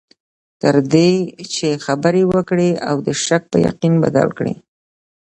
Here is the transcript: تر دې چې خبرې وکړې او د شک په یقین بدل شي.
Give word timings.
تر 0.61 0.75
دې 0.93 1.09
چې 1.53 1.67
خبرې 1.85 2.23
وکړې 2.33 2.69
او 2.89 2.95
د 3.05 3.07
شک 3.25 3.43
په 3.51 3.57
یقین 3.67 3.93
بدل 4.03 4.27
شي. 4.37 4.53